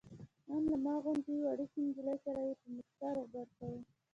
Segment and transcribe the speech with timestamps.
[0.51, 3.79] ان له ما غوندې وړوکې نجلۍ سره یې په موسکا روغبړ کاوه.